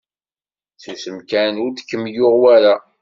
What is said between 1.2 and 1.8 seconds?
kan ur d